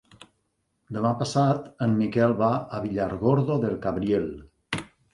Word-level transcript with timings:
Demà 0.97 1.11
passat 1.19 1.69
en 1.87 1.95
Miquel 2.01 2.35
va 2.41 2.51
a 2.57 2.83
Villargordo 2.89 3.63
del 3.69 3.81
Cabriel. 3.89 4.31